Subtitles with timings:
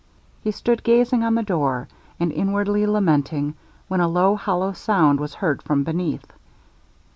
[0.41, 1.87] He stood gazing on the door,
[2.19, 3.53] and inwardly lamenting,
[3.87, 6.33] when a low hollow sound was heard from beneath.